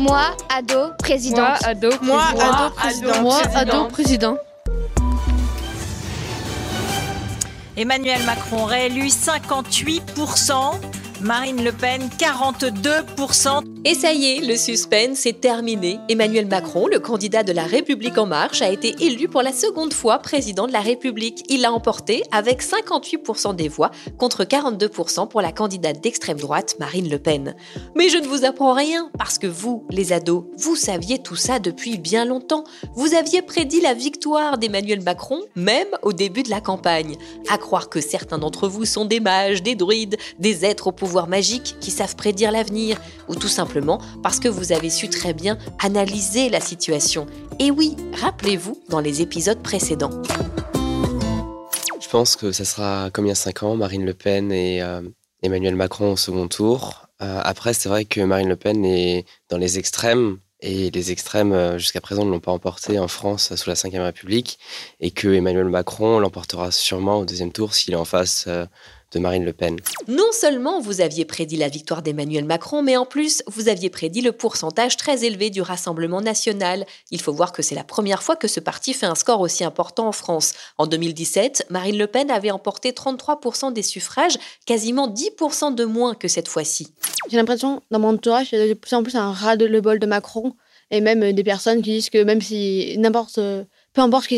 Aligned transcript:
Moi, 0.00 0.34
ado, 0.48 0.94
présidente. 0.96 1.62
ado, 1.62 1.90
Moi, 2.00 2.22
président. 2.32 2.52
ado, 2.54 2.70
président. 2.74 3.20
Moi, 3.22 3.38
Président. 3.42 3.60
ado, 3.60 3.88
président. 3.88 4.36
Emmanuel 7.76 8.22
Macron 8.24 8.64
réélu 8.64 9.08
58%, 9.08 10.80
Marine 11.22 11.62
Le 11.62 11.72
Pen 11.72 12.08
42%. 12.18 13.62
Et 13.84 13.94
ça 13.94 14.12
y 14.12 14.26
est, 14.26 14.40
le 14.40 14.56
suspense 14.56 15.26
est 15.26 15.40
terminé. 15.40 15.98
Emmanuel 16.08 16.46
Macron, 16.46 16.86
le 16.86 16.98
candidat 16.98 17.42
de 17.42 17.52
la 17.52 17.64
République 17.64 18.16
en 18.16 18.26
marche, 18.26 18.62
a 18.62 18.70
été 18.70 18.94
élu 19.00 19.28
pour 19.28 19.42
la 19.42 19.52
seconde 19.52 19.92
fois 19.92 20.18
président 20.18 20.66
de 20.66 20.72
la 20.72 20.80
République. 20.80 21.44
Il 21.48 21.60
l'a 21.60 21.72
emporté 21.72 22.22
avec 22.32 22.62
58% 22.62 23.54
des 23.54 23.68
voix 23.68 23.90
contre 24.18 24.44
42% 24.44 25.28
pour 25.28 25.42
la 25.42 25.52
candidate 25.52 26.00
d'extrême 26.02 26.38
droite 26.38 26.76
Marine 26.78 27.10
Le 27.10 27.18
Pen. 27.18 27.54
Mais 27.94 28.08
je 28.08 28.18
ne 28.18 28.26
vous 28.26 28.46
apprends 28.46 28.72
rien 28.74 29.10
parce 29.18 29.38
que 29.38 29.46
vous, 29.46 29.86
les 29.90 30.12
ados, 30.12 30.44
vous 30.58 30.76
saviez 30.76 31.18
tout 31.18 31.36
ça 31.36 31.58
depuis 31.58 31.98
bien 31.98 32.24
longtemps. 32.24 32.64
Vous 32.94 33.14
aviez 33.14 33.42
prédit 33.42 33.82
la 33.82 33.92
victoire 33.92 34.56
d'Emmanuel 34.56 35.02
Macron 35.02 35.40
même 35.54 35.88
au 36.02 36.14
début 36.14 36.42
de 36.42 36.50
la 36.50 36.60
campagne. 36.60 37.16
À 37.50 37.58
croire 37.58 37.90
que 37.90 38.00
certains 38.00 38.38
d'entre 38.38 38.68
vous 38.68 38.86
sont 38.86 39.04
des 39.04 39.20
mages, 39.20 39.62
des 39.62 39.74
druides, 39.74 40.16
des 40.38 40.64
êtres 40.64 40.86
au 40.86 40.92
pouvoir 40.92 41.09
magique 41.28 41.76
qui 41.80 41.90
savent 41.90 42.16
prédire 42.16 42.52
l'avenir 42.52 42.96
ou 43.28 43.34
tout 43.34 43.48
simplement 43.48 44.00
parce 44.22 44.40
que 44.40 44.48
vous 44.48 44.72
avez 44.72 44.90
su 44.90 45.08
très 45.08 45.34
bien 45.34 45.58
analyser 45.82 46.48
la 46.48 46.60
situation. 46.60 47.26
Et 47.58 47.70
oui, 47.70 47.96
rappelez-vous 48.20 48.80
dans 48.88 49.00
les 49.00 49.22
épisodes 49.22 49.62
précédents. 49.62 50.22
Je 52.00 52.08
pense 52.08 52.34
que 52.36 52.50
ça 52.50 52.64
sera 52.64 53.10
comme 53.12 53.26
il 53.26 53.28
y 53.28 53.32
a 53.32 53.36
5 53.36 53.62
ans, 53.62 53.76
Marine 53.76 54.04
Le 54.04 54.14
Pen 54.14 54.50
et 54.50 54.82
euh, 54.82 55.02
Emmanuel 55.42 55.76
Macron 55.76 56.12
au 56.12 56.16
second 56.16 56.48
tour. 56.48 57.06
Euh, 57.22 57.40
après, 57.44 57.72
c'est 57.72 57.88
vrai 57.88 58.04
que 58.04 58.20
Marine 58.20 58.48
Le 58.48 58.56
Pen 58.56 58.84
est 58.84 59.26
dans 59.48 59.58
les 59.58 59.78
extrêmes. 59.78 60.38
Et 60.62 60.90
les 60.90 61.10
extrêmes, 61.10 61.52
euh, 61.52 61.78
jusqu'à 61.78 62.00
présent, 62.00 62.24
ne 62.24 62.30
l'ont 62.30 62.40
pas 62.40 62.52
emporté 62.52 62.98
en 62.98 63.08
France 63.08 63.54
sous 63.54 63.70
la 63.70 63.74
Ve 63.74 64.02
République. 64.02 64.58
Et 64.98 65.10
que 65.10 65.28
Emmanuel 65.28 65.68
Macron 65.68 66.18
l'emportera 66.18 66.70
sûrement 66.70 67.20
au 67.20 67.24
deuxième 67.24 67.52
tour 67.52 67.74
s'il 67.74 67.94
est 67.94 67.96
en 67.96 68.04
face 68.04 68.48
de 69.12 69.18
Marine 69.18 69.44
Le 69.44 69.52
Pen. 69.52 69.76
Non 70.08 70.30
seulement 70.32 70.80
vous 70.80 71.00
aviez 71.00 71.24
prédit 71.24 71.56
la 71.56 71.68
victoire 71.68 72.02
d'Emmanuel 72.02 72.44
Macron, 72.44 72.82
mais 72.82 72.96
en 72.96 73.06
plus, 73.06 73.42
vous 73.46 73.68
aviez 73.68 73.90
prédit 73.90 74.20
le 74.20 74.32
pourcentage 74.32 74.96
très 74.96 75.24
élevé 75.24 75.50
du 75.50 75.62
Rassemblement 75.62 76.20
national. 76.20 76.86
Il 77.10 77.20
faut 77.20 77.32
voir 77.32 77.52
que 77.52 77.62
c'est 77.62 77.74
la 77.74 77.84
première 77.84 78.22
fois 78.22 78.36
que 78.36 78.48
ce 78.48 78.60
parti 78.60 78.94
fait 78.94 79.06
un 79.06 79.14
score 79.14 79.40
aussi 79.40 79.64
important 79.64 80.08
en 80.08 80.12
France. 80.12 80.52
En 80.78 80.86
2017, 80.86 81.66
Marine 81.70 81.98
Le 81.98 82.06
Pen 82.06 82.30
avait 82.30 82.50
emporté 82.50 82.92
33% 82.92 83.72
des 83.72 83.82
suffrages, 83.82 84.38
quasiment 84.66 85.08
10% 85.08 85.74
de 85.74 85.84
moins 85.84 86.14
que 86.14 86.28
cette 86.28 86.48
fois-ci. 86.48 86.88
J'ai 87.28 87.36
l'impression, 87.36 87.82
dans 87.90 87.98
mon 87.98 88.14
entourage, 88.14 88.50
il 88.52 88.58
y 88.58 88.62
a 88.62 88.68
de 88.68 88.74
plus 88.74 88.94
en 88.94 89.02
plus 89.02 89.16
un 89.16 89.32
ras 89.32 89.56
de 89.56 89.66
le 89.66 89.80
bol 89.80 89.98
de 89.98 90.06
Macron 90.06 90.54
et 90.90 91.00
même 91.00 91.22
euh, 91.22 91.32
des 91.32 91.44
personnes 91.44 91.82
qui 91.82 91.90
disent 91.90 92.10
que 92.10 92.22
même 92.22 92.40
si 92.40 92.96
n'importe, 92.98 93.38
euh, 93.38 93.64
peu 93.92 94.02
importe 94.02 94.28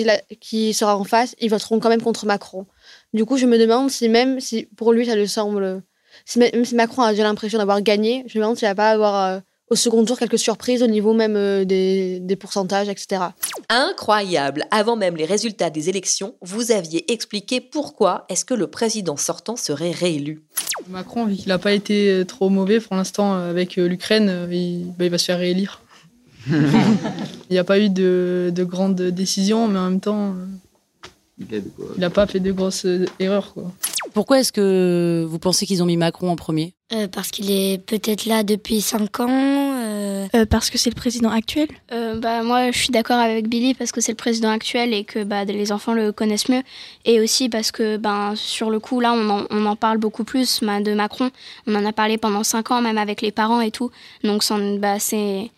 qui 0.40 0.74
sera 0.74 0.96
en 0.96 1.04
face, 1.04 1.34
ils 1.40 1.50
voteront 1.50 1.78
quand 1.80 1.88
même 1.88 2.02
contre 2.02 2.26
Macron. 2.26 2.66
Du 3.14 3.24
coup, 3.26 3.36
je 3.36 3.46
me 3.46 3.58
demande 3.58 3.90
si 3.90 4.08
même 4.08 4.40
si 4.40 4.66
pour 4.76 4.92
lui 4.92 5.04
ça 5.04 5.14
lui 5.14 5.28
semble, 5.28 5.82
si 6.24 6.38
même 6.38 6.64
si 6.64 6.74
Macron 6.74 7.02
a 7.02 7.10
déjà 7.10 7.24
l'impression 7.24 7.58
d'avoir 7.58 7.82
gagné, 7.82 8.24
je 8.26 8.38
me 8.38 8.42
demande 8.42 8.56
s'il 8.56 8.68
va 8.68 8.74
pas 8.74 8.90
avoir 8.90 9.24
euh, 9.24 9.40
au 9.68 9.76
second 9.76 10.04
tour 10.04 10.18
quelques 10.18 10.38
surprises 10.38 10.82
au 10.82 10.86
niveau 10.86 11.12
même 11.12 11.36
euh, 11.36 11.64
des, 11.64 12.20
des 12.20 12.36
pourcentages, 12.36 12.88
etc. 12.88 13.22
Incroyable 13.68 14.64
Avant 14.70 14.96
même 14.96 15.16
les 15.16 15.26
résultats 15.26 15.68
des 15.68 15.90
élections, 15.90 16.34
vous 16.40 16.72
aviez 16.72 17.10
expliqué 17.12 17.60
pourquoi 17.60 18.24
est-ce 18.30 18.46
que 18.46 18.54
le 18.54 18.66
président 18.66 19.18
sortant 19.18 19.56
serait 19.56 19.90
réélu. 19.90 20.42
Macron, 20.88 21.26
vu 21.26 21.36
qu'il 21.36 21.48
n'a 21.48 21.58
pas 21.58 21.72
été 21.72 22.10
euh, 22.10 22.24
trop 22.24 22.48
mauvais 22.48 22.80
pour 22.80 22.96
l'instant 22.96 23.34
avec 23.34 23.76
l'Ukraine, 23.76 24.48
il, 24.50 24.86
bah, 24.98 25.04
il 25.04 25.10
va 25.10 25.18
se 25.18 25.26
faire 25.26 25.38
réélire. 25.38 25.82
il 26.48 27.52
n'y 27.52 27.58
a 27.58 27.64
pas 27.64 27.78
eu 27.78 27.88
de, 27.88 28.50
de 28.54 28.64
grandes 28.64 29.00
décisions, 29.00 29.68
mais 29.68 29.78
en 29.78 29.90
même 29.90 30.00
temps, 30.00 30.34
il 31.38 31.62
n'a 31.98 32.10
pas 32.10 32.26
fait 32.26 32.40
de 32.40 32.52
grosses 32.52 32.84
euh, 32.84 33.06
erreurs. 33.18 33.54
Quoi. 33.54 33.72
Pourquoi 34.14 34.40
est-ce 34.40 34.52
que 34.52 35.24
vous 35.28 35.38
pensez 35.38 35.66
qu'ils 35.66 35.82
ont 35.82 35.86
mis 35.86 35.96
Macron 35.96 36.30
en 36.30 36.36
premier? 36.36 36.74
Euh, 36.92 37.08
parce 37.08 37.30
qu'il 37.30 37.50
est 37.50 37.78
peut-être 37.78 38.26
là 38.26 38.42
depuis 38.42 38.80
5 38.80 39.20
ans. 39.20 39.28
euh, 39.30 40.46
parce 40.48 40.68
que 40.70 40.76
c'est 40.78 40.90
le 40.90 40.94
président 40.94 41.30
actuel? 41.30 41.68
Euh, 41.92 42.18
bah, 42.18 42.42
moi, 42.42 42.70
je 42.70 42.78
suis 42.78 42.90
d'accord 42.90 43.18
avec 43.18 43.48
Billy 43.48 43.74
parce 43.74 43.92
que 43.92 44.00
c'est 44.00 44.12
le 44.12 44.16
président 44.16 44.50
actuel 44.50 44.92
et 44.92 45.04
que 45.04 45.24
bah, 45.24 45.44
les 45.44 45.72
enfants 45.72 45.94
le 45.94 46.12
connaissent 46.12 46.48
mieux. 46.48 46.62
Et 47.06 47.20
aussi 47.20 47.48
parce 47.48 47.72
que 47.72 47.96
ben, 47.96 48.34
sur 48.36 48.70
le 48.70 48.78
coup, 48.78 49.00
là, 49.00 49.14
on 49.14 49.28
en, 49.30 49.46
on 49.50 49.64
en 49.66 49.76
parle 49.76 49.98
beaucoup 49.98 50.24
plus 50.24 50.60
bah, 50.62 50.80
de 50.80 50.92
Macron. 50.92 51.30
On 51.66 51.74
en 51.74 51.84
a 51.86 51.92
parlé 51.92 52.18
pendant 52.18 52.44
5 52.44 52.70
ans, 52.70 52.82
même 52.82 52.98
avec 52.98 53.22
les 53.22 53.32
parents 53.32 53.60
et 53.62 53.70
tout. 53.70 53.90
Donc, 54.22 54.42
bah, 54.78 54.98
c'est 54.98 55.50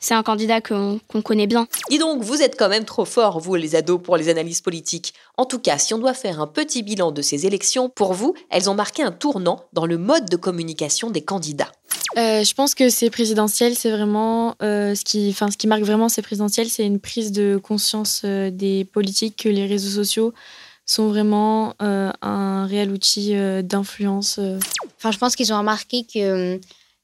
c'est 0.00 0.14
un 0.14 0.22
candidat 0.22 0.60
qu'on 0.60 0.98
qu'on 1.06 1.22
connaît 1.22 1.46
bien. 1.46 1.68
Dis 1.90 1.98
donc, 1.98 2.22
vous 2.22 2.42
êtes 2.42 2.58
quand 2.58 2.68
même 2.68 2.84
trop 2.84 3.04
forts, 3.04 3.38
vous 3.38 3.54
les 3.54 3.76
ados, 3.76 4.00
pour 4.02 4.16
les 4.16 4.28
analyses 4.28 4.62
politiques. 4.62 5.14
En 5.36 5.44
tout 5.44 5.58
cas, 5.58 5.78
si 5.78 5.94
on 5.94 5.98
doit 5.98 6.14
faire 6.14 6.40
un 6.40 6.46
petit 6.46 6.82
bilan 6.82 7.12
de 7.12 7.22
ces 7.22 7.46
élections, 7.46 7.88
pour 7.88 8.14
vous, 8.14 8.34
elles 8.50 8.68
ont 8.68 8.74
marqué 8.74 9.02
un 9.02 9.12
tournant 9.12 9.64
dans 9.72 9.86
le 9.86 9.98
mode 9.98 10.28
de 10.28 10.36
communication 10.36 11.10
des 11.10 11.22
candidats. 11.22 11.70
Euh, 12.16 12.42
je 12.42 12.54
pense 12.54 12.74
que 12.74 12.88
ces 12.88 13.10
présidentielles, 13.10 13.76
c'est 13.76 13.90
vraiment 13.90 14.56
euh, 14.62 14.94
ce 14.94 15.04
qui, 15.04 15.28
enfin, 15.30 15.50
ce 15.50 15.56
qui 15.56 15.66
marque 15.66 15.82
vraiment 15.82 16.08
ces 16.08 16.22
présidentielles, 16.22 16.68
c'est 16.68 16.84
une 16.84 16.98
prise 16.98 17.30
de 17.30 17.60
conscience 17.62 18.22
euh, 18.24 18.50
des 18.50 18.84
politiques 18.84 19.36
que 19.36 19.48
les 19.48 19.66
réseaux 19.66 20.02
sociaux 20.02 20.32
sont 20.86 21.08
vraiment 21.08 21.74
euh, 21.82 22.10
un 22.20 22.66
réel 22.66 22.90
outil 22.90 23.36
euh, 23.36 23.62
d'influence. 23.62 24.40
Enfin, 24.98 25.12
je 25.12 25.18
pense 25.18 25.36
qu'ils 25.36 25.52
ont 25.52 25.58
remarqué 25.58 26.04
que 26.04 26.54
hum, 26.54 26.60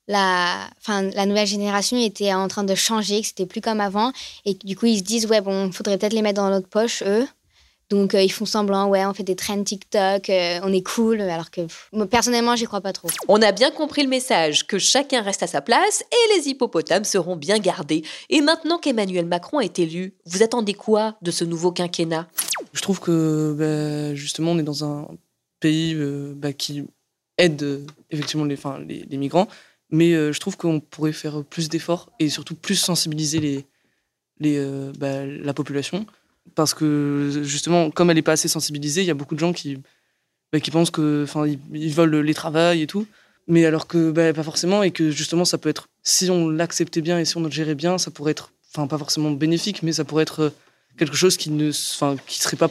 la, 0.09 0.69
enfin, 0.79 1.03
la 1.03 1.27
nouvelle 1.27 1.47
génération 1.47 1.97
était 1.97 2.33
en 2.33 2.49
train 2.49 2.65
de 2.65 2.75
changer, 2.75 3.21
que 3.21 3.27
c'était 3.27 3.47
plus 3.47 3.61
comme 3.61 3.81
avant. 3.81 4.13
Et 4.45 4.55
du 4.55 4.77
coup, 4.77 4.87
ils 4.87 4.99
se 4.99 5.03
disent, 5.03 5.27
ouais, 5.27 5.41
bon, 5.41 5.73
faudrait 5.73 5.99
peut-être 5.99 6.13
les 6.13 6.23
mettre 6.23 6.41
dans 6.41 6.51
notre 6.51 6.69
poche, 6.69 7.03
eux. 7.07 7.27
Donc, 7.89 8.15
euh, 8.17 8.23
ils 8.23 8.33
font 8.33 8.47
semblant, 8.47 8.89
ouais, 8.89 9.07
on 9.07 9.15
fait 9.15 9.23
des 9.23 9.37
trends 9.37 9.63
TikTok, 9.63 10.29
euh, 10.29 10.59
on 10.65 10.73
est 10.73 10.83
cool, 10.83 11.21
alors 11.21 11.53
que 11.53 11.61
pff, 11.61 11.89
moi, 11.93 12.07
personnellement, 12.07 12.57
j'y 12.57 12.65
crois 12.65 12.81
pas 12.81 12.93
trop. 12.93 13.09
On 13.29 13.41
a 13.41 13.53
bien 13.53 13.71
compris 13.71 14.03
le 14.03 14.09
message, 14.09 14.67
que 14.67 14.77
chacun 14.77 15.23
reste 15.23 15.45
à 15.45 15.47
sa 15.47 15.61
place 15.61 16.03
et 16.11 16.37
les 16.37 16.49
hippopotames 16.49 17.05
seront 17.05 17.37
bien 17.37 17.61
gardés. 17.61 18.03
Et 18.29 18.41
maintenant 18.41 18.79
qu'Emmanuel 18.79 19.27
Macron 19.27 19.61
est 19.61 19.79
élu, 19.79 20.15
vous 20.25 20.43
attendez 20.43 20.75
quoi 20.75 21.15
de 21.23 21.31
ce 21.31 21.45
nouveau 21.45 21.71
quinquennat? 21.71 22.27
Je 22.73 22.81
trouve 22.81 22.99
que 22.99 23.55
bah, 23.57 24.17
justement, 24.17 24.51
on 24.51 24.59
est 24.59 24.65
dans 24.65 24.85
un 24.85 25.07
pays 25.61 25.95
euh, 25.95 26.33
bah, 26.37 26.53
qui 26.53 26.83
aide 27.39 27.63
euh, 27.63 27.87
effectivement 28.11 28.45
les, 28.45 28.59
les, 28.89 29.07
les 29.09 29.17
migrants, 29.17 29.47
mais 29.97 30.13
euh, 30.13 30.33
je 30.33 30.41
trouve 30.41 30.57
qu'on 30.57 30.79
pourrait 30.81 31.13
faire 31.13 31.43
plus 31.43 31.69
d'efforts 31.69 32.11
et 32.19 32.29
surtout 32.29 32.55
plus 32.55 32.75
sensibiliser 32.77 33.67
euh, 34.45 34.93
bah, 34.99 35.25
la 35.25 35.55
population. 35.55 36.07
Parce 36.55 36.75
que 36.75 37.41
justement, 37.43 37.91
comme 37.91 38.11
elle 38.11 38.17
n'est 38.17 38.23
pas 38.23 38.33
assez 38.33 38.49
sensibilisée, 38.49 39.01
il 39.01 39.07
y 39.07 39.11
a 39.11 39.15
beaucoup 39.15 39.35
de 39.35 39.41
gens 39.41 39.53
qui, 39.53 39.79
bah, 40.53 40.61
qui 40.61 40.71
pensent 40.71 40.91
enfin, 40.91 41.47
ils, 41.47 41.95
veulent 41.95 42.21
les 42.21 42.35
travails 42.35 42.83
et 42.83 42.87
tout, 42.87 43.07
mais 43.49 43.65
alors 43.65 43.87
que 43.87 44.11
bah, 44.11 44.33
pas 44.33 44.43
forcément 44.43 44.83
et 44.83 44.91
que 44.91 45.11
justement, 45.11 45.45
ça 45.45 45.59
peut 45.59 45.71
être, 45.71 45.89
si 46.03 46.31
on 46.31 46.49
l'acceptait 46.49 47.01
bien 47.01 47.19
et 47.19 47.25
si 47.25 47.37
on 47.37 47.43
le 47.43 47.51
gérait 47.51 47.75
bien, 47.75 47.99
ça 47.99 48.11
pourrait 48.11 48.33
être, 48.33 48.53
enfin, 48.75 48.87
pas 48.87 48.99
forcément 48.99 49.31
bénéfique, 49.31 49.83
mais 49.83 49.93
ça 49.93 50.05
pourrait 50.05 50.23
être 50.23 50.41
euh, 50.41 50.51
quelque 50.99 51.17
chose 51.17 51.37
qui 51.37 51.51
ne, 51.51 51.71
qui 52.27 52.39
serait 52.39 52.57
pas, 52.57 52.69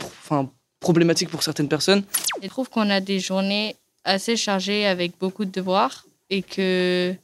problématique 0.79 1.29
pour 1.29 1.41
certaines 1.41 1.69
personnes. 1.69 2.03
Je 2.41 2.47
trouve 2.47 2.69
qu'on 2.69 2.89
a 2.91 3.01
des 3.01 3.19
journées 3.19 3.75
assez 4.03 4.37
chargées 4.37 4.85
avec 4.85 5.13
beaucoup 5.19 5.45
de 5.45 5.51
devoirs 5.51 6.05
et 6.29 6.41
que 6.41 7.15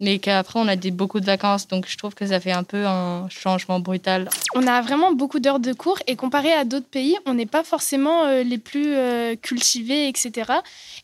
mais 0.00 0.18
qu'après 0.18 0.58
on 0.58 0.66
a 0.66 0.76
des, 0.76 0.90
beaucoup 0.90 1.20
de 1.20 1.26
vacances, 1.26 1.68
donc 1.68 1.86
je 1.86 1.96
trouve 1.96 2.14
que 2.14 2.26
ça 2.26 2.40
fait 2.40 2.52
un 2.52 2.64
peu 2.64 2.86
un 2.86 3.28
changement 3.28 3.80
brutal. 3.80 4.28
On 4.54 4.66
a 4.66 4.80
vraiment 4.80 5.12
beaucoup 5.12 5.38
d'heures 5.38 5.60
de 5.60 5.72
cours 5.72 5.98
et 6.06 6.16
comparé 6.16 6.52
à 6.52 6.64
d'autres 6.64 6.88
pays, 6.88 7.16
on 7.26 7.34
n'est 7.34 7.46
pas 7.46 7.62
forcément 7.62 8.24
euh, 8.24 8.42
les 8.42 8.58
plus 8.58 8.94
euh, 8.96 9.36
cultivés, 9.36 10.08
etc. 10.08 10.52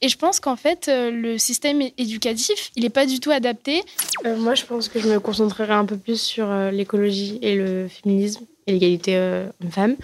Et 0.00 0.08
je 0.08 0.16
pense 0.16 0.40
qu'en 0.40 0.56
fait, 0.56 0.88
euh, 0.88 1.10
le 1.10 1.36
système 1.36 1.82
éducatif, 1.98 2.70
il 2.74 2.84
n'est 2.84 2.90
pas 2.90 3.06
du 3.06 3.20
tout 3.20 3.30
adapté. 3.30 3.82
moi, 4.38 4.54
je 4.54 4.64
pense 4.64 4.88
que 4.88 4.98
je 4.98 5.08
me 5.08 5.20
concentrerai 5.20 5.74
un 5.74 5.84
peu 5.84 5.98
plus 5.98 6.20
sur 6.20 6.50
l'écologie 6.72 7.38
et 7.42 7.54
le 7.54 7.88
féminisme 7.88 8.46
et 8.66 8.72
l'égalité 8.72 9.18
homme-femme, 9.62 9.96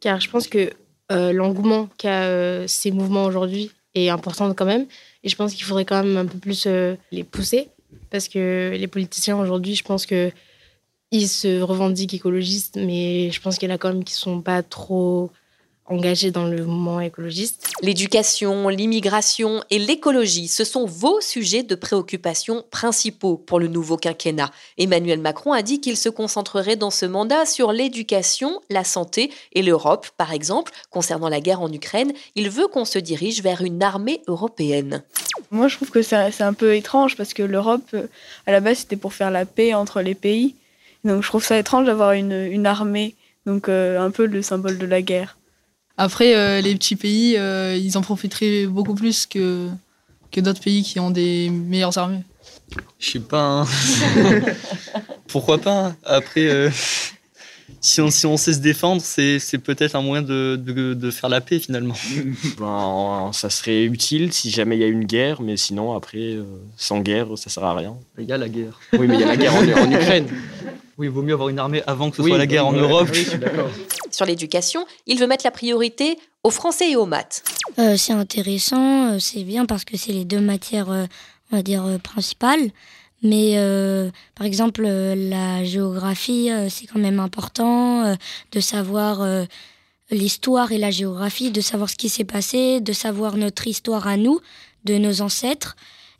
car 0.00 0.20
je 0.20 0.30
pense 0.30 0.46
que 0.46 0.70
l'engouement 1.10 1.88
qu'a 1.98 2.68
ces 2.68 2.90
mouvements 2.90 3.24
aujourd'hui 3.24 3.72
est 3.94 4.08
important 4.08 4.52
quand 4.54 4.66
même, 4.66 4.86
et 5.22 5.28
je 5.28 5.36
pense 5.36 5.54
qu'il 5.54 5.64
faudrait 5.64 5.84
quand 5.84 6.02
même 6.02 6.16
un 6.16 6.26
peu 6.26 6.38
plus 6.38 6.66
les 7.10 7.24
pousser. 7.24 7.68
Parce 8.10 8.28
que 8.28 8.74
les 8.78 8.86
politiciens 8.86 9.38
aujourd'hui, 9.38 9.74
je 9.74 9.82
pense 9.82 10.04
que 10.04 10.30
ils 11.10 11.28
se 11.28 11.62
revendiquent 11.62 12.12
écologistes, 12.12 12.76
mais 12.76 13.30
je 13.30 13.40
pense 13.40 13.56
qu'il 13.56 13.68
y 13.68 13.72
en 13.72 13.74
a 13.74 13.78
quand 13.78 13.92
même 13.92 14.04
qui 14.04 14.12
sont 14.12 14.42
pas 14.42 14.62
trop 14.62 15.30
engagés 15.88 16.30
dans 16.30 16.44
le 16.44 16.64
mouvement 16.64 17.00
écologiste. 17.00 17.68
L'éducation, 17.82 18.68
l'immigration 18.68 19.62
et 19.70 19.78
l'écologie, 19.78 20.48
ce 20.48 20.64
sont 20.64 20.86
vos 20.86 21.20
sujets 21.20 21.62
de 21.62 21.74
préoccupation 21.74 22.64
principaux 22.70 23.36
pour 23.36 23.60
le 23.60 23.68
nouveau 23.68 23.96
quinquennat. 23.96 24.50
Emmanuel 24.76 25.20
Macron 25.20 25.52
a 25.52 25.62
dit 25.62 25.80
qu'il 25.80 25.96
se 25.96 26.08
concentrerait 26.08 26.76
dans 26.76 26.90
ce 26.90 27.06
mandat 27.06 27.46
sur 27.46 27.72
l'éducation, 27.72 28.60
la 28.70 28.84
santé 28.84 29.30
et 29.52 29.62
l'Europe, 29.62 30.08
par 30.16 30.32
exemple. 30.32 30.72
Concernant 30.90 31.28
la 31.28 31.40
guerre 31.40 31.60
en 31.60 31.72
Ukraine, 31.72 32.12
il 32.34 32.50
veut 32.50 32.68
qu'on 32.68 32.84
se 32.84 32.98
dirige 32.98 33.42
vers 33.42 33.62
une 33.62 33.82
armée 33.82 34.22
européenne. 34.26 35.02
Moi, 35.50 35.68
je 35.68 35.76
trouve 35.76 35.90
que 35.90 36.02
c'est 36.02 36.40
un 36.40 36.52
peu 36.52 36.74
étrange 36.74 37.16
parce 37.16 37.32
que 37.32 37.42
l'Europe, 37.42 37.94
à 38.46 38.52
la 38.52 38.60
base, 38.60 38.78
c'était 38.78 38.96
pour 38.96 39.14
faire 39.14 39.30
la 39.30 39.46
paix 39.46 39.74
entre 39.74 40.02
les 40.02 40.14
pays. 40.14 40.54
Donc, 41.04 41.22
je 41.22 41.28
trouve 41.28 41.44
ça 41.44 41.58
étrange 41.58 41.86
d'avoir 41.86 42.12
une, 42.12 42.66
armée, 42.66 43.14
donc 43.46 43.68
euh, 43.68 44.00
un 44.00 44.10
peu 44.10 44.26
le 44.26 44.42
symbole 44.42 44.78
de 44.78 44.86
la 44.86 45.00
guerre. 45.00 45.37
Après, 46.00 46.36
euh, 46.36 46.60
les 46.60 46.76
petits 46.76 46.94
pays, 46.94 47.36
euh, 47.36 47.76
ils 47.76 47.98
en 47.98 48.02
profiteraient 48.02 48.66
beaucoup 48.66 48.94
plus 48.94 49.26
que, 49.26 49.66
que 50.30 50.40
d'autres 50.40 50.60
pays 50.60 50.84
qui 50.84 51.00
ont 51.00 51.10
des 51.10 51.50
meilleures 51.50 51.98
armées. 51.98 52.22
Je 53.00 53.10
sais 53.10 53.18
pas. 53.18 53.62
Hein. 53.62 53.66
Pourquoi 55.26 55.58
pas 55.58 55.96
Après, 56.04 56.46
euh, 56.46 56.70
si, 57.80 58.00
on, 58.00 58.12
si 58.12 58.26
on 58.26 58.36
sait 58.36 58.52
se 58.52 58.60
défendre, 58.60 59.02
c'est 59.02 59.58
peut-être 59.58 59.96
un 59.96 60.02
moyen 60.02 60.22
de, 60.22 60.54
de, 60.54 61.10
faire 61.10 61.28
la 61.28 61.40
paix 61.40 61.58
finalement. 61.58 61.96
Ben, 62.60 63.32
ça 63.32 63.50
serait 63.50 63.82
utile 63.82 64.32
si 64.32 64.50
jamais 64.50 64.76
il 64.76 64.80
y 64.80 64.84
a 64.84 64.88
une 64.88 65.04
guerre, 65.04 65.42
mais 65.42 65.56
sinon, 65.56 65.96
après, 65.96 66.36
sans 66.76 67.00
guerre, 67.00 67.26
ça 67.36 67.50
sert 67.50 67.64
à 67.64 67.74
rien. 67.74 67.96
Il 68.18 68.26
y 68.26 68.32
a 68.32 68.38
la 68.38 68.48
guerre. 68.48 68.78
Oui, 68.92 69.08
mais 69.08 69.14
il 69.14 69.20
y 69.20 69.24
a 69.24 69.26
la 69.26 69.36
guerre 69.36 69.56
en, 69.56 69.64
Ukraine. 69.64 70.28
Oui, 70.96 71.08
il 71.08 71.10
vaut 71.10 71.22
mieux 71.22 71.34
avoir 71.34 71.48
une 71.48 71.58
armée 71.58 71.82
avant 71.88 72.10
que 72.10 72.18
ce 72.18 72.22
soit 72.22 72.38
la 72.38 72.46
guerre 72.46 72.66
en 72.66 72.72
Europe. 72.72 73.08
Oui, 73.12 73.26
d'accord 73.40 73.70
sur 74.18 74.26
l'éducation, 74.26 74.84
il 75.06 75.16
veut 75.20 75.28
mettre 75.28 75.44
la 75.44 75.52
priorité 75.52 76.18
aux 76.42 76.50
français 76.50 76.90
et 76.90 76.96
aux 76.96 77.06
maths. 77.06 77.44
Euh, 77.78 77.96
c'est 77.96 78.12
intéressant, 78.12 79.12
euh, 79.12 79.18
c'est 79.20 79.44
bien 79.44 79.64
parce 79.64 79.84
que 79.84 79.96
c'est 79.96 80.10
les 80.10 80.24
deux 80.24 80.40
matières, 80.40 80.90
euh, 80.90 81.06
on 81.52 81.56
va 81.56 81.62
dire, 81.62 81.84
principales. 82.02 82.70
Mais 83.22 83.56
par 84.36 84.46
exemple, 84.46 84.82
la 84.82 85.64
géographie, 85.64 86.50
c'est 86.70 86.86
quand 86.86 87.00
même 87.00 87.18
important 87.18 88.16
de 88.52 88.60
savoir 88.60 89.26
l'histoire 90.12 90.70
et 90.70 90.78
la 90.78 90.92
géographie, 90.92 91.50
de 91.50 91.60
savoir 91.60 91.90
ce 91.90 91.96
qui 91.96 92.10
s'est 92.10 92.22
passé, 92.22 92.80
de 92.80 92.92
savoir 92.92 93.36
notre 93.36 93.66
histoire 93.66 94.06
à 94.06 94.16
nous, 94.16 94.38
de 94.84 94.98
nos 94.98 95.20
ancêtres 95.20 95.74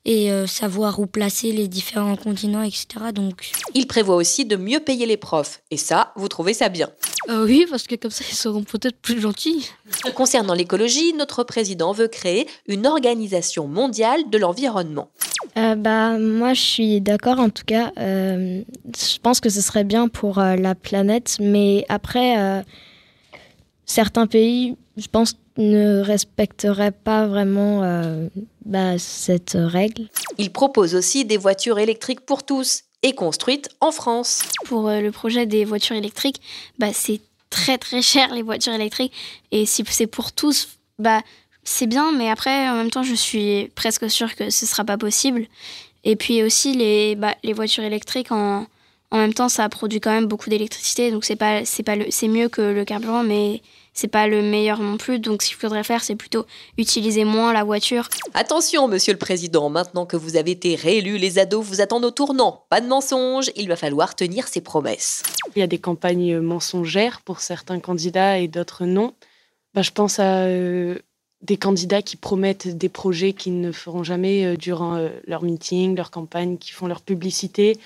et 0.08 0.32
euh, 0.32 0.46
savoir 0.46 0.98
où 1.00 1.06
placer 1.06 1.52
les 1.52 1.68
différents 1.68 2.16
continents, 2.16 2.62
etc. 2.62 3.12
Donc... 3.12 3.50
Il 3.74 3.86
prévoit 3.86 4.16
aussi 4.16 4.46
de 4.46 4.56
mieux 4.56 4.80
payer 4.80 5.06
les 5.06 5.18
profs. 5.18 5.60
Et 5.70 5.76
ça, 5.76 6.12
vous 6.16 6.28
trouvez 6.28 6.54
ça 6.54 6.70
bien 6.70 6.90
euh, 7.28 7.44
Oui, 7.44 7.66
parce 7.68 7.86
que 7.86 7.94
comme 7.94 8.10
ça, 8.10 8.24
ils 8.28 8.34
seront 8.34 8.62
peut-être 8.62 8.96
plus 8.96 9.20
gentils. 9.20 9.70
Concernant 10.14 10.54
l'écologie, 10.54 11.12
notre 11.14 11.44
président 11.44 11.92
veut 11.92 12.08
créer 12.08 12.46
une 12.66 12.86
organisation 12.86 13.66
mondiale 13.68 14.28
de 14.30 14.38
l'environnement. 14.38 15.10
Euh, 15.56 15.74
bah, 15.74 16.18
moi, 16.18 16.54
je 16.54 16.60
suis 16.60 17.00
d'accord 17.00 17.38
en 17.38 17.50
tout 17.50 17.64
cas. 17.66 17.92
je 17.96 19.18
pense 19.22 19.40
que 19.40 19.48
ce 19.48 19.60
serait 19.60 19.84
bien 19.84 20.08
pour 20.08 20.38
la 20.38 20.74
planète. 20.74 21.36
Mais 21.40 21.84
après, 21.88 22.64
certains 23.86 24.26
pays, 24.26 24.76
je 24.96 25.06
pense, 25.06 25.34
ne 25.56 26.00
respecteraient 26.00 26.92
pas 26.92 27.26
vraiment 27.26 27.82
bah, 28.64 28.98
cette 28.98 29.56
règle. 29.58 30.08
Il 30.38 30.52
propose 30.52 30.94
aussi 30.94 31.24
des 31.24 31.36
voitures 31.36 31.78
électriques 31.78 32.20
pour 32.20 32.44
tous 32.44 32.84
et 33.02 33.14
construites 33.14 33.68
en 33.80 33.92
France. 33.92 34.42
Pour 34.64 34.88
euh, 34.88 35.00
le 35.00 35.12
projet 35.12 35.46
des 35.46 35.64
voitures 35.64 35.96
électriques, 35.96 36.40
bah, 36.78 36.92
c'est 36.92 37.20
très 37.50 37.78
très 37.78 38.02
cher 38.02 38.32
les 38.34 38.42
voitures 38.42 38.74
électriques 38.74 39.12
et 39.52 39.66
si 39.66 39.84
c'est 39.88 40.06
pour 40.06 40.32
tous, 40.32 40.68
bah, 40.98 41.22
c'est 41.64 41.86
bien, 41.86 42.12
mais 42.12 42.30
après 42.30 42.68
en 42.68 42.74
même 42.74 42.90
temps 42.90 43.02
je 43.02 43.14
suis 43.14 43.70
presque 43.74 44.10
sûre 44.10 44.34
que 44.34 44.50
ce 44.50 44.66
sera 44.66 44.84
pas 44.84 44.98
possible. 44.98 45.46
Et 46.04 46.16
puis 46.16 46.42
aussi 46.42 46.74
les, 46.74 47.16
bah, 47.16 47.34
les 47.42 47.52
voitures 47.52 47.84
électriques 47.84 48.32
en, 48.32 48.66
en 49.10 49.18
même 49.18 49.34
temps 49.34 49.48
ça 49.48 49.68
produit 49.68 50.00
quand 50.00 50.10
même 50.10 50.26
beaucoup 50.26 50.50
d'électricité 50.50 51.10
donc 51.10 51.24
c'est 51.24 51.36
pas 51.36 51.64
c'est 51.64 51.82
pas 51.82 51.96
c'est 52.10 52.28
mieux 52.28 52.48
que 52.48 52.60
le 52.60 52.84
carburant 52.84 53.22
mais 53.22 53.62
c'est 53.98 54.06
pas 54.06 54.28
le 54.28 54.42
meilleur 54.42 54.78
non 54.78 54.96
plus. 54.96 55.18
Donc, 55.18 55.42
ce 55.42 55.48
qu'il 55.48 55.56
faudrait 55.56 55.82
faire, 55.82 56.04
c'est 56.04 56.14
plutôt 56.14 56.46
utiliser 56.76 57.24
moins 57.24 57.52
la 57.52 57.64
voiture. 57.64 58.08
Attention, 58.32 58.86
monsieur 58.86 59.12
le 59.12 59.18
président, 59.18 59.70
maintenant 59.70 60.06
que 60.06 60.16
vous 60.16 60.36
avez 60.36 60.52
été 60.52 60.76
réélu, 60.76 61.18
les 61.18 61.40
ados 61.40 61.64
vous 61.64 61.80
attendent 61.80 62.04
au 62.04 62.12
tournant. 62.12 62.64
Pas 62.70 62.80
de 62.80 62.86
mensonges, 62.86 63.50
il 63.56 63.66
va 63.66 63.74
falloir 63.74 64.14
tenir 64.14 64.46
ses 64.46 64.60
promesses. 64.60 65.24
Il 65.56 65.58
y 65.58 65.62
a 65.62 65.66
des 65.66 65.78
campagnes 65.78 66.38
mensongères 66.38 67.22
pour 67.22 67.40
certains 67.40 67.80
candidats 67.80 68.38
et 68.38 68.46
d'autres 68.46 68.84
non. 68.84 69.14
Bah, 69.74 69.82
je 69.82 69.90
pense 69.90 70.20
à 70.20 70.44
euh, 70.44 70.96
des 71.42 71.56
candidats 71.56 72.02
qui 72.02 72.16
promettent 72.16 72.68
des 72.68 72.88
projets 72.88 73.32
qu'ils 73.32 73.60
ne 73.60 73.72
feront 73.72 74.04
jamais 74.04 74.44
euh, 74.44 74.56
durant 74.56 74.94
euh, 74.94 75.08
leur 75.26 75.42
meeting, 75.42 75.96
leur 75.96 76.12
campagne, 76.12 76.56
qui 76.56 76.70
font 76.70 76.86
leur 76.86 77.00
publicité 77.00 77.76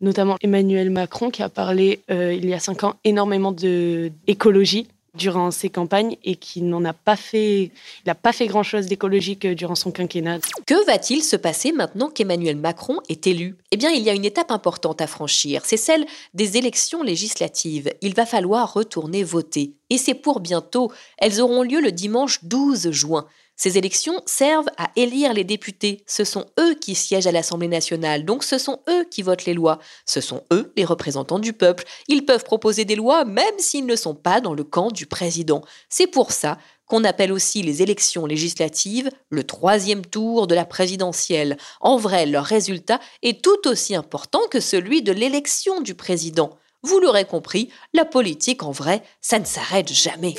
notamment 0.00 0.36
Emmanuel 0.42 0.90
Macron 0.90 1.30
qui 1.30 1.42
a 1.42 1.48
parlé 1.48 2.00
euh, 2.10 2.32
il 2.32 2.48
y 2.48 2.54
a 2.54 2.60
cinq 2.60 2.84
ans 2.84 2.94
énormément 3.04 3.52
d'écologie 3.52 4.88
durant 5.14 5.50
ses 5.50 5.68
campagnes 5.68 6.16
et 6.22 6.36
qui 6.36 6.62
n'en 6.62 6.84
a 6.84 6.92
pas 6.92 7.16
fait, 7.16 7.64
il 7.64 8.06
n'a 8.06 8.14
pas 8.14 8.32
fait 8.32 8.46
grand-chose 8.46 8.86
d'écologique 8.86 9.46
euh, 9.46 9.54
durant 9.54 9.74
son 9.74 9.90
quinquennat. 9.90 10.38
Que 10.66 10.86
va-t-il 10.86 11.24
se 11.24 11.34
passer 11.34 11.72
maintenant 11.72 12.08
qu'Emmanuel 12.08 12.56
Macron 12.56 12.98
est 13.08 13.26
élu? 13.26 13.56
Eh 13.72 13.76
bien, 13.76 13.90
il 13.90 14.02
y 14.02 14.10
a 14.10 14.14
une 14.14 14.24
étape 14.24 14.52
importante 14.52 15.00
à 15.00 15.08
franchir, 15.08 15.62
c'est 15.64 15.76
celle 15.76 16.06
des 16.34 16.56
élections 16.56 17.02
législatives. 17.02 17.92
Il 18.00 18.14
va 18.14 18.26
falloir 18.26 18.72
retourner 18.72 19.24
voter. 19.24 19.72
Et 19.90 19.98
c'est 19.98 20.14
pour 20.14 20.38
bientôt. 20.38 20.92
Elles 21.16 21.40
auront 21.40 21.62
lieu 21.62 21.80
le 21.80 21.90
dimanche 21.90 22.44
12 22.44 22.92
juin. 22.92 23.26
Ces 23.58 23.76
élections 23.76 24.22
servent 24.24 24.70
à 24.76 24.88
élire 24.94 25.34
les 25.34 25.42
députés. 25.42 26.04
Ce 26.06 26.22
sont 26.22 26.46
eux 26.60 26.74
qui 26.74 26.94
siègent 26.94 27.26
à 27.26 27.32
l'Assemblée 27.32 27.66
nationale, 27.66 28.24
donc 28.24 28.44
ce 28.44 28.56
sont 28.56 28.78
eux 28.88 29.04
qui 29.10 29.22
votent 29.22 29.46
les 29.46 29.52
lois. 29.52 29.80
Ce 30.06 30.20
sont 30.20 30.44
eux 30.52 30.72
les 30.76 30.84
représentants 30.84 31.40
du 31.40 31.52
peuple. 31.52 31.84
Ils 32.06 32.24
peuvent 32.24 32.44
proposer 32.44 32.84
des 32.84 32.94
lois 32.94 33.24
même 33.24 33.58
s'ils 33.58 33.84
ne 33.84 33.96
sont 33.96 34.14
pas 34.14 34.40
dans 34.40 34.54
le 34.54 34.62
camp 34.62 34.92
du 34.92 35.06
président. 35.06 35.62
C'est 35.88 36.06
pour 36.06 36.30
ça 36.30 36.56
qu'on 36.86 37.02
appelle 37.02 37.32
aussi 37.32 37.62
les 37.62 37.82
élections 37.82 38.26
législatives 38.26 39.10
le 39.28 39.42
troisième 39.42 40.06
tour 40.06 40.46
de 40.46 40.54
la 40.54 40.64
présidentielle. 40.64 41.58
En 41.80 41.96
vrai, 41.96 42.26
leur 42.26 42.44
résultat 42.44 43.00
est 43.24 43.42
tout 43.42 43.66
aussi 43.66 43.96
important 43.96 44.40
que 44.52 44.60
celui 44.60 45.02
de 45.02 45.12
l'élection 45.12 45.80
du 45.80 45.96
président. 45.96 46.56
Vous 46.84 47.00
l'aurez 47.00 47.24
compris, 47.24 47.70
la 47.92 48.04
politique 48.04 48.62
en 48.62 48.70
vrai, 48.70 49.02
ça 49.20 49.40
ne 49.40 49.44
s'arrête 49.44 49.92
jamais. 49.92 50.36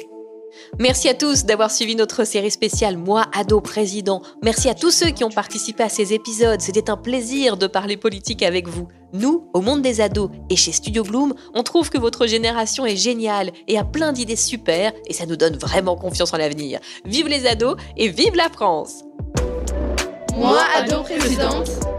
Merci 0.78 1.10
à 1.10 1.14
tous 1.14 1.46
d'avoir 1.46 1.72
suivi 1.72 1.96
notre 1.96 2.24
série 2.24 2.52
spéciale 2.52 2.98
Moi, 2.98 3.26
ado 3.34 3.62
président. 3.62 4.22
Merci 4.44 4.70
à 4.70 4.74
tous 4.74 4.92
ceux 4.92 5.10
qui 5.10 5.24
ont 5.24 5.30
participé 5.30 5.84
à 5.84 5.90
ces 5.90 6.14
épisodes. 6.14 6.62
C'était 6.62 6.90
un 6.90 6.98
plaisir 6.98 7.58
de 7.58 7.68
parler 7.68 7.98
politique 7.98 8.44
avec 8.44 8.68
vous. 8.68 8.88
Nous, 9.14 9.50
au 9.54 9.62
monde 9.62 9.82
des 9.82 10.02
ados 10.02 10.30
et 10.50 10.56
chez 10.56 10.72
Studio 10.72 11.04
Bloom, 11.04 11.34
on 11.54 11.64
trouve 11.64 11.90
que 11.90 11.98
votre 11.98 12.28
génération 12.28 12.86
est 12.86 12.96
géniale 12.96 13.52
et 13.68 13.78
a 13.78 13.84
plein 13.84 14.12
d'idées 14.12 14.36
super 14.36 14.94
et 15.08 15.14
ça 15.14 15.26
nous 15.26 15.36
donne 15.36 15.58
vraiment 15.58 15.96
confiance 15.96 16.34
en 16.34 16.38
l'avenir. 16.38 16.80
Vive 17.06 17.28
les 17.28 17.48
ados 17.48 17.76
et 17.98 18.10
vive 18.10 18.36
la 18.36 18.50
France 18.50 19.04
Moi, 20.36 20.60
ado 20.76 21.04
présidente 21.04 21.99